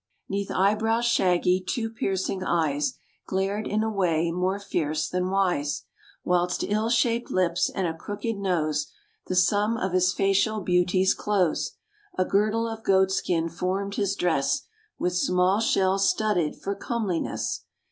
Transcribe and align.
]'Neath 0.29 0.49
eyebrows 0.49 1.05
shaggy, 1.05 1.63
two 1.63 1.87
piercing 1.87 2.43
eyes 2.43 2.97
Glared 3.27 3.67
in 3.67 3.83
a 3.83 3.89
way 3.91 4.31
more 4.31 4.59
fierce 4.59 5.07
than 5.07 5.29
wise; 5.29 5.83
Whilst 6.23 6.63
ill 6.63 6.89
shaped 6.89 7.29
lips 7.29 7.69
and 7.69 7.85
a 7.85 7.93
crooked 7.93 8.35
nose, 8.37 8.91
The 9.27 9.35
sum 9.35 9.77
of 9.77 9.93
his 9.93 10.11
facial 10.11 10.61
beauties 10.61 11.13
close. 11.13 11.73
A 12.17 12.25
girdle 12.25 12.67
of 12.67 12.83
goat 12.83 13.11
skin 13.11 13.47
formed 13.47 13.93
his 13.93 14.15
dress, 14.15 14.63
With 14.97 15.13
small 15.15 15.59
shells 15.59 16.09
studded 16.09 16.55
for 16.59 16.73
comeliness. 16.73 17.65